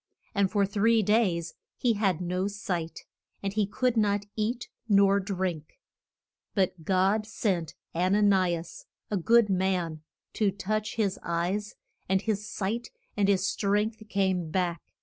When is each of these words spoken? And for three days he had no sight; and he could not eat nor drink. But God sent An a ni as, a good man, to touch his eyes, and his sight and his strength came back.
And 0.33 0.49
for 0.49 0.65
three 0.65 1.03
days 1.03 1.53
he 1.77 1.93
had 1.93 2.21
no 2.21 2.47
sight; 2.47 3.01
and 3.43 3.53
he 3.53 3.67
could 3.67 3.95
not 3.95 4.25
eat 4.35 4.67
nor 4.89 5.19
drink. 5.19 5.79
But 6.55 6.83
God 6.83 7.27
sent 7.27 7.75
An 7.93 8.15
a 8.15 8.23
ni 8.23 8.55
as, 8.55 8.87
a 9.11 9.17
good 9.17 9.47
man, 9.47 10.01
to 10.33 10.49
touch 10.49 10.95
his 10.95 11.19
eyes, 11.21 11.75
and 12.09 12.19
his 12.23 12.49
sight 12.49 12.89
and 13.15 13.27
his 13.27 13.45
strength 13.45 14.01
came 14.09 14.49
back. 14.49 14.81